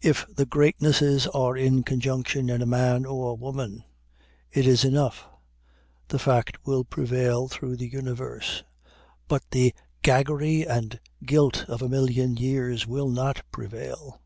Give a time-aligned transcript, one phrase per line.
[0.00, 3.84] If the greatnesses are in conjunction in a man or woman,
[4.50, 5.26] it is enough
[6.08, 8.64] the fact will prevail through the universe;
[9.28, 14.22] but the gaggery and gilt of a million years will not prevail.